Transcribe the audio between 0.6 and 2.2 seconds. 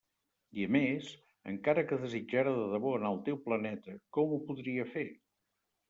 I a més, encara que